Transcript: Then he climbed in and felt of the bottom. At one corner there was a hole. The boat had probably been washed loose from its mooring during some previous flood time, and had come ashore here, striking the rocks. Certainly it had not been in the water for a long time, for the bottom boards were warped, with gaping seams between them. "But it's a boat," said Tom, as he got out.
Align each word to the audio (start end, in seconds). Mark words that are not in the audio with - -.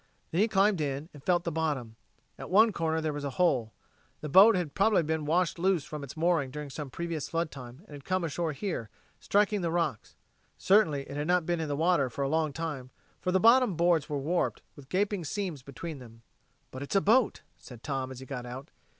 Then 0.31 0.41
he 0.41 0.47
climbed 0.47 0.81
in 0.81 1.09
and 1.13 1.23
felt 1.23 1.41
of 1.41 1.43
the 1.43 1.51
bottom. 1.51 1.95
At 2.35 2.49
one 2.49 2.71
corner 2.71 3.01
there 3.01 3.13
was 3.13 3.23
a 3.23 3.29
hole. 3.37 3.71
The 4.21 4.29
boat 4.29 4.55
had 4.55 4.73
probably 4.73 5.03
been 5.03 5.25
washed 5.27 5.59
loose 5.59 5.83
from 5.83 6.03
its 6.03 6.17
mooring 6.17 6.49
during 6.49 6.71
some 6.71 6.89
previous 6.89 7.29
flood 7.29 7.51
time, 7.51 7.81
and 7.81 7.89
had 7.89 8.03
come 8.03 8.23
ashore 8.23 8.51
here, 8.53 8.89
striking 9.19 9.61
the 9.61 9.69
rocks. 9.69 10.15
Certainly 10.57 11.03
it 11.03 11.17
had 11.17 11.27
not 11.27 11.45
been 11.45 11.59
in 11.59 11.67
the 11.67 11.75
water 11.75 12.09
for 12.09 12.23
a 12.23 12.27
long 12.29 12.51
time, 12.51 12.89
for 13.19 13.31
the 13.31 13.39
bottom 13.39 13.75
boards 13.75 14.09
were 14.09 14.17
warped, 14.17 14.63
with 14.75 14.89
gaping 14.89 15.23
seams 15.23 15.61
between 15.61 15.99
them. 15.99 16.23
"But 16.71 16.81
it's 16.81 16.95
a 16.95 16.99
boat," 17.01 17.43
said 17.55 17.83
Tom, 17.83 18.09
as 18.11 18.19
he 18.21 18.25
got 18.25 18.47
out. 18.47 18.71